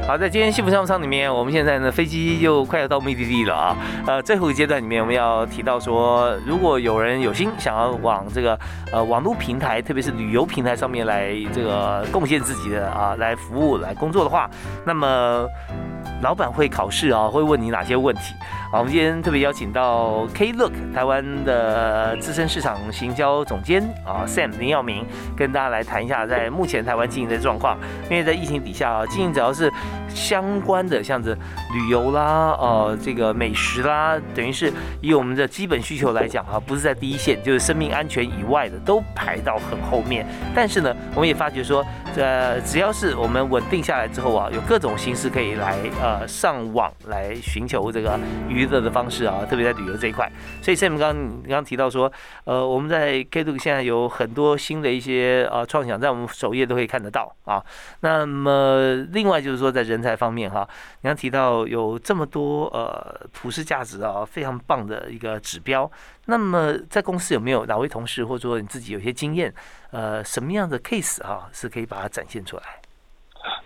[0.04, 3.74] 好，在今天幸福商务舱里面，我们现在呢飞机又快要到目的地了啊。
[4.06, 8.58] 呃，最后一阶段里面，我们要提到说，如果有人有心想要往这个
[8.92, 14.50] 呃网络平台，特别是旅游平台上面来这个贡献自己的啊，来服务、来工作的话，
[14.84, 15.46] 那么
[16.22, 18.34] 老板会考试啊，会问你哪些问题？
[18.70, 25.04] 好，我们今天特别邀请到 Klook 台湾的资深市场行销总监啊，Sam 林耀明，
[25.36, 27.76] 跟大家来谈一下在目前台湾经营的状况。
[28.08, 29.70] 因为在疫情底下啊，经营只要是
[30.08, 31.34] 相关的，像是
[31.74, 40.24] 旅游啦、呃这个美食啦，等于是以我们的基本需求来讲啊，不是在第一线，就是生命安全以外的都排到很后面。
[40.54, 41.84] 但是呢，我们也发觉说，
[42.16, 48.66] 呃，只要是我们稳定下来之后啊，有各种形式可以来呃呃上网来寻求这个娱。
[48.72, 50.26] 乐的方式啊，特别在旅游这一块，
[50.62, 52.10] 所以 Sam 刚刚提到说，
[52.44, 57.62] 呃，我们在 k t o 现在有很多新的一些呃创想，在我们首页都可以看得到啊。
[58.00, 60.66] 那么另外就是说，在人才方面哈，
[61.02, 65.90] 你刚提到有这么多呃普世价值啊，非常棒的一个指标。
[66.26, 69.52] 那么在公司有没有哪位同事或者说你自己有些经验，
[69.90, 72.62] 呃，什么样的 case 哈，是可以把它展现出来？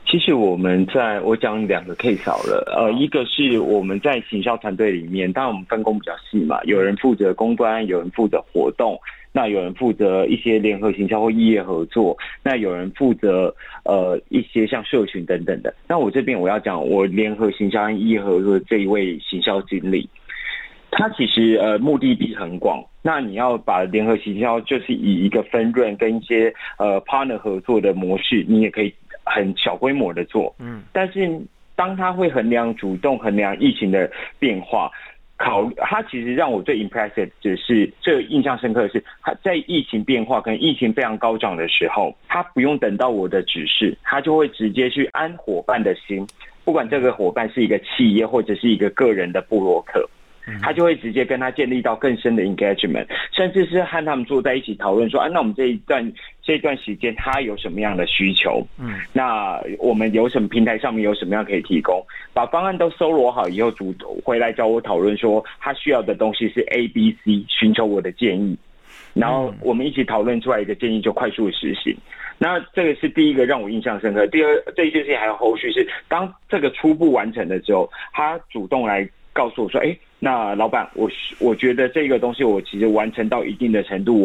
[0.06, 8.98] 其实我们在我讲两个 case 好了，呃，一个是我们在行销团队里面，当然我们分工比较细嘛，有人负责公关，有人负责活动，
[9.32, 13.54] 那有人负责一些联合行销或异业合作，那有人负责
[13.84, 15.74] 呃一些像社群等等的。
[15.88, 20.08] 那我这边我要讲我联合行销和异业合作这一位行销经理。
[20.92, 28.94] 他其实呃目的地很广，那你要把联合行销就是以一个分润跟一些呃 partner 合作的模式，你也可以
[29.26, 31.38] 很小规模的做，嗯，但是
[31.74, 34.90] 当他会衡量主动衡量疫情的变化。
[35.38, 46.26] 考他其实让我最 impressive 只是，最印象深刻的是，他在疫情变化跟疫情非常高涨的时候，他不用等到我的指示，他就会直接去安伙伴的心，
[46.64, 50.08] 不管这个伙伴是一个企业或者是一个个人的布洛克。
[50.62, 58.66] 他就会直接跟他建立到更深的 engagement，甚至是和他们坐在一起讨论说，啊，那我们这一段这一段时间他有什么样的需求？
[58.78, 62.04] 嗯，那我们有什么平台上面有什么样可以提供？
[62.32, 63.94] 把方案都搜罗好以后，主
[64.24, 68.56] 回来找我讨论说，他需要的东西是 A、B、C，寻求我的建议，
[69.14, 71.96] 然后我们一起讨论出来一个建议就快速实行。
[72.38, 74.26] 那这个是第一个让我印象深刻。
[74.26, 79.96] 第二，这一件事情还有后续是，当这个初步完成的时候，他主动来告诉我说，哎。
[80.18, 84.18] 那老板，我我觉得这个东西我其实完成到一定的程度，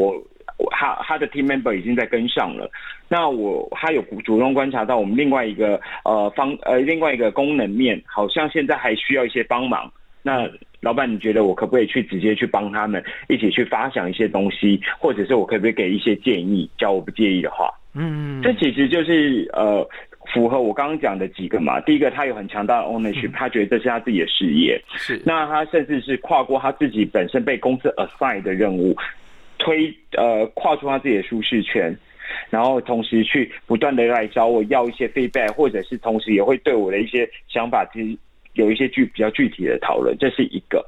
[0.57, 2.71] 我他他的 team member 已经在跟上了。
[3.09, 9.91] 那我他有主动观察到我们另外一个呃方呃另外一个功能面，好像现在还需要一些帮忙。
[10.23, 10.49] 那
[10.79, 16.67] 老板，你觉得我可不可以去直接去帮他们一起去发想一些东西，或者是我可不可以给一些建议？
[16.77, 19.85] 只要我不介意的话，嗯，这其实就是呃。
[20.33, 21.79] 符合我刚刚讲的几个嘛？
[21.81, 24.81] 第一个，他有很强大的 ownership，他觉得这是他自己的事业。
[24.95, 25.21] 是。
[25.25, 28.95] 那他甚至是跨过他自己本身被公司 assign 的任务，
[29.57, 31.93] 推呃跨出他自己的舒适圈，
[32.49, 38.17] 然后同时去不断的来找我要一些 feedback，或者是同时也会对我的一些想法其实
[38.53, 40.15] 有一些具比较具体的讨论。
[40.17, 40.85] 这是一个。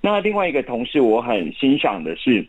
[0.00, 2.46] 那另外一个同事我很欣赏的是，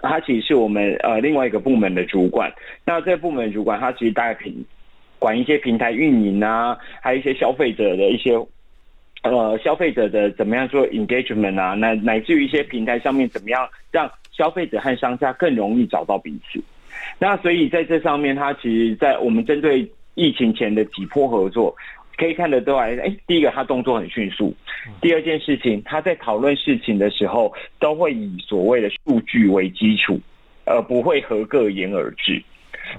[0.00, 2.52] 他其实是我们呃另外一个部门的主管。
[2.84, 4.64] 那这个部门主管他其实大概平。
[5.22, 8.32] 管一些平台运营啊，还有一些消费者的一些，
[9.22, 16.60] 呃，消费者的怎么样做 engagement 啊，乃乃至于一些平台上面怎么样让消费者和商家更容易找到彼此。
[17.20, 21.72] 那所以在这上面，他其实，在我们针对疫情前的几波合作，
[22.16, 24.52] 可以看得出来，哎，第一个他动作很迅速，
[25.00, 30.18] 第二件事情他在讨论事情的时候，都会以所谓的数据为基础，
[30.64, 32.42] 而不会合个言而至。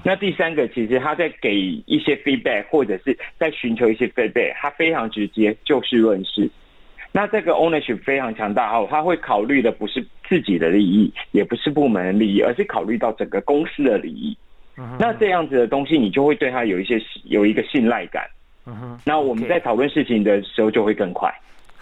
[0.02, 6.50] 那第三个，其实他在给一些 feedback，或者是在寻求一些 feedback，他非常直接，就事论事。
[7.12, 14.36] 那这个 ownership 非常强大哦，他会考虑的不是自己的利益，也不是部门的利益，而是考虑到整个公司的利益。
[14.98, 18.26] 那这样子的东西，你就会对他有一些有一个信赖感。
[19.06, 21.32] 那我们在讨论事情的时候就会更快。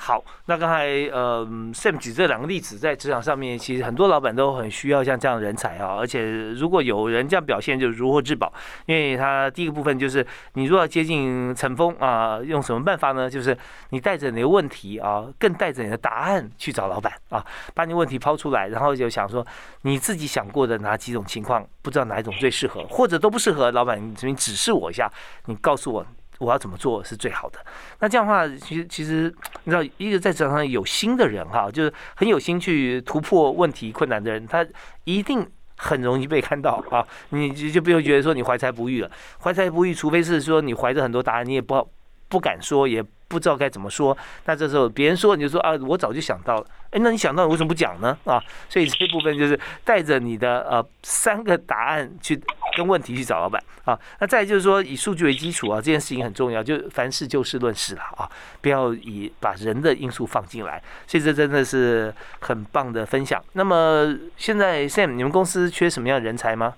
[0.03, 1.45] 好，那刚才呃
[1.75, 5.95] ，Sam 举这两个例子，在职场上面，其实很多老板都很需要像这样的人才啊。
[5.95, 6.23] 而且
[6.53, 8.51] 如果有人这样表现，就如获至宝。
[8.87, 13.29] 因为他第一个部分就是，你如果要接近成风啊，用什么办法呢？
[13.29, 13.55] 就是
[13.91, 17.45] 你带着你的问题啊，更带着你的答案去找老板啊，
[17.75, 19.45] 把你问题抛出来，然后就想说
[19.83, 25.07] 你自己想过的哪几种情况，不知道哪一种最适合，或者都不适合，老板你这边指示我一下，
[25.45, 26.03] 你告诉我。
[26.41, 27.59] 我要怎么做是最好的？
[27.99, 29.33] 那这样的话，其实其实
[29.63, 34.65] 你知道，一个在职场上有心的人哈，就是很有心去突破问题困难的人，他
[35.03, 37.05] 一定很容易被看到啊。
[37.29, 39.11] 你就不用觉得说你怀才不遇了，
[39.43, 41.87] 怀才不遇，除非是说你怀着很多答案，你也不好
[42.31, 44.17] 不敢说，也不知道该怎么说。
[44.45, 46.65] 那这时候别人说，你就说啊，我早就想到了。
[46.91, 48.17] 哎，那你想到为什么不讲呢？
[48.23, 52.41] 啊，所以这部分就是带着你的呃三个答案去
[52.77, 53.99] 跟问题去找老板啊。
[54.19, 58.29] 那再就是说以数据为基础啊，这件事情很重要，就凡事就事论事了啊，
[58.61, 60.81] 不要以把人的因素放进来。
[61.05, 63.43] 所以这真的是很棒的分享。
[63.53, 66.75] 那么现在 Sam，你们公司缺什么样的人才吗？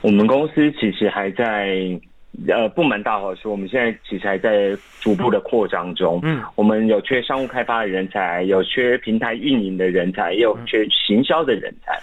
[0.00, 2.00] 我们公司其实还在。
[2.48, 6.18] 呃，部门大伙说，我们现在其实还在逐步的扩张中。
[6.22, 12.00] 嗯，我们有缺商务开发的人才，有缺平台运营的人才，也有缺行销的人才。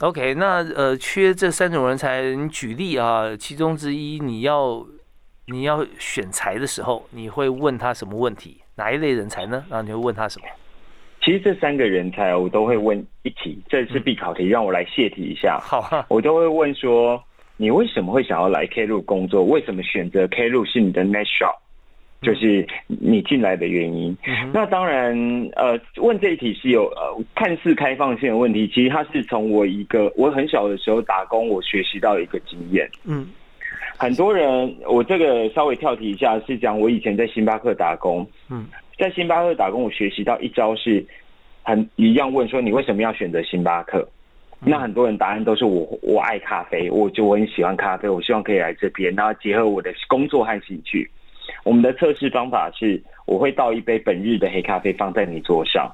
[0.00, 4.84] OK，那呃，缺这三种人才，你举例啊，其中之一，你要
[5.46, 8.60] 你要选材的时候，你会问他什么问题？
[8.74, 9.64] 哪一类人才呢？
[9.70, 10.46] 然后你会问他什么？
[11.22, 15.58] 其实这三个人才我都会问一题，这是必考题，让我来泄题一下。
[15.62, 17.22] 好，我都会问说。
[17.58, 19.44] 你为什么会想要来 K 路工作？
[19.44, 21.54] 为什么选择 K 路是你的 next shop？
[22.20, 24.16] 就是你进来的原因。
[24.52, 25.16] 那当然，
[25.54, 32.88] 呃，问这一题是有呃看似开放性的问题，其实它是从我一个我很小的时候打工，我学习到一个经验。
[33.04, 33.28] 嗯，
[33.96, 38.28] 很多人，我这个稍微跳题一下，是讲我以前在星巴克打工。
[38.50, 41.04] 嗯，在星巴克打工，我学习到一招是
[41.62, 44.08] 很一样问说，你为什么要选择星巴克？
[44.60, 51.08] 那很多人答案都是我我爱咖啡，我就我很喜欢咖啡，我希望可以来这边，然后结合我的工作和兴趣。
[51.64, 55.90] 我们的测试方法是，我会倒一杯本日的黑咖啡放在你桌上，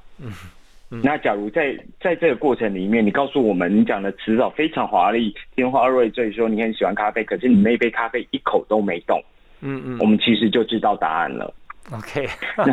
[0.90, 9.20] 嗯那假如在在这个过程里面，你告诉我们，你讲的词藻非常华丽，天花瑞坠，说你很喜欢咖啡，可是你那杯咖啡一口都没动，
[9.60, 11.52] 嗯嗯，我们其实就知道答案了。
[11.92, 12.26] OK，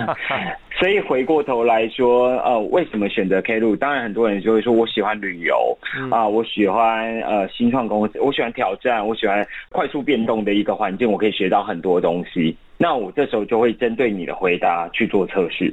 [0.79, 3.75] 所以回过头来说，呃，为什么选择 K 路？
[3.75, 5.77] 当然很多人就会说，我喜欢旅游
[6.09, 12.55] 啊，我喜欢呃新创公司，我喜欢挑战，我喜欢快速变动的一个环境，我可以学到很多东西。
[12.77, 15.65] 那我这时候就会针对你的回答去做测试。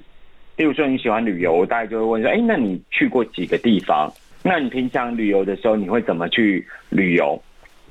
[0.57, 4.13] 例如说你喜欢旅游，大家就会问说，哎，那你去过几个地方？
[4.43, 7.41] 那你平常旅游的时候，你会怎么去旅游？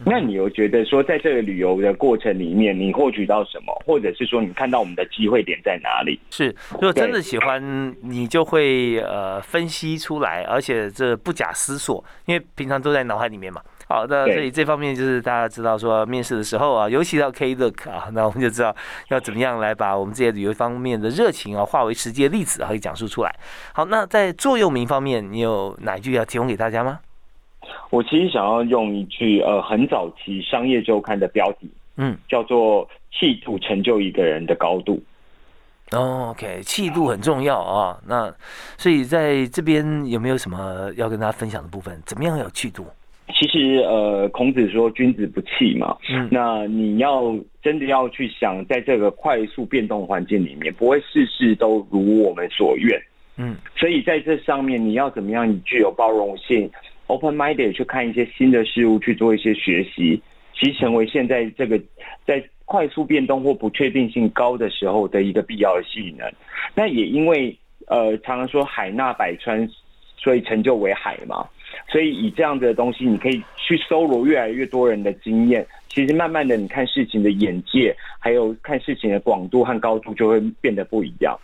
[0.06, 6.20] 那你又觉得说，在这个旅游的过程里面，你获取到什么，或者是说你看到我们的机会点在哪里？
[6.30, 13.62] 是，如果真的喜欢，你就会呃分析出来，而且这不假思索，因为平常都在脑海里面嘛。
[13.90, 18.76] 好的，所以这方面就是大家知道说，面试的时候啊，尤其到 K look 啊，那我们就知道
[19.08, 23.34] 要怎么样来把我们这些旅游方面的热情啊，化为实际的例子，可以讲述出来。
[23.74, 27.00] 好，那在座右铭方面，你有哪一句要提供给大家吗？
[27.90, 35.02] 我其实想要用一句呃很早期商业周刊的标题，嗯，叫做“气度成就一个人的高度”。
[35.92, 37.98] OK，气度很重要啊。
[38.06, 38.30] 那
[38.78, 41.98] 所以在这边有没有什么要跟大家分享的部分？
[42.06, 42.86] 怎么样有气度？
[43.34, 45.96] 其实呃，孔子说“君子不器”嘛。
[46.10, 46.28] 嗯。
[46.32, 53.02] 那你要真的要去想，在这个快速变动环境里面，不会事事都如我们所愿。
[53.38, 53.56] 嗯。
[53.78, 56.70] 所以在这上面，你要怎么样具有包容性
[57.08, 60.22] ？open-minded 去看一些新的事物，去做一些学习，
[60.54, 61.80] 其实成为现在这个
[62.26, 66.30] 在快速变动或不确定性高的时候的一个必要的技能。
[66.76, 69.70] 那也因为呃常常说海纳百川，
[70.18, 71.48] 所以成就为海嘛。
[71.90, 81.38] 所以以这样的东西，你可以去搜罗越来越多人的经验，其实慢慢的你看事情的眼界，还有看事情的广度和高度就会变得不一样。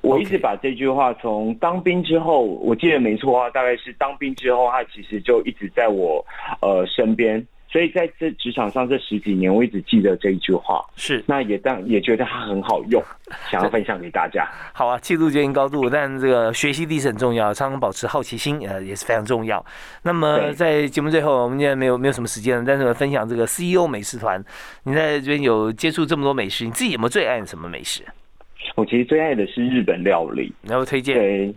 [0.00, 6.24] 我一直把这句话从当兵之后，我记得没错的话，大概是当兵之后，他其实就一直在我
[6.60, 10.84] 呃身边，所以在这职场上这十几年，我一直记得这一句话。
[10.94, 13.02] 是，那也当也觉得它很好用，
[13.50, 14.48] 想要分享给大家。
[14.72, 19.62] 好啊，气度决定高度，但这个学习力是很重要，常常保持好奇心呃也是非常重要。
[20.02, 24.42] 那么在节目最后，我们现在没有没有什么时间了，但是分享这个 CEO 美食团，
[24.84, 28.04] 你在这边有接触这么多美食，你自己有没有最爱什么美食？
[28.78, 31.18] 我其实最爱的是日本料理，然后推荐。
[31.18, 31.52] 对，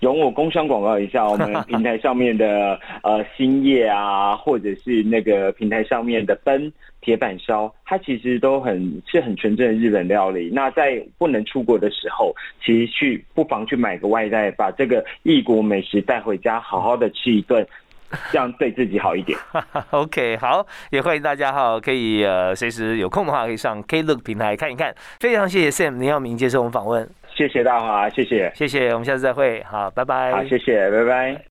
[0.00, 6.72] 容我工商广告一下，我们平台上面的 呃兴业啊，或者是那个平台上面的奔
[7.02, 10.48] 铁板烧，它其实都很是很纯正的日本料理。
[10.50, 12.34] 那在不能出国的时候，
[12.64, 17.66] 其实去不妨去买个外带，把这个异国美食带回家，好好的吃一顿。
[18.32, 19.38] 这样对自己好一点。
[19.90, 24.94] OK，好，也欢迎大家哈，可以呃随时有空的话可以上 Klook 平台看一看。
[25.20, 31.44] 非常谢谢 Sam 林耀明接受我们访问，谢谢大华，谢谢，谢谢，我们下次再会，好，拜拜，好，谢谢，拜拜。